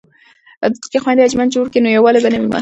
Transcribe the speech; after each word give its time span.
که 0.91 0.97
خویندې 1.03 1.23
انجمن 1.25 1.47
جوړ 1.55 1.65
کړي 1.71 1.79
نو 1.83 1.89
یووالی 1.95 2.19
به 2.23 2.29
نه 2.33 2.37
وي 2.39 2.47
مات. 2.49 2.59